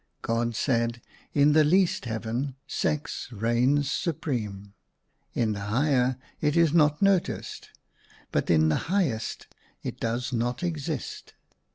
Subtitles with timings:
[0.23, 0.99] God said,
[1.35, 4.73] "In the least Heaven sex reigns supreme;
[5.35, 7.69] in the higher it is not noticed;
[8.31, 9.45] but in the highest
[9.83, 11.35] it does not exist."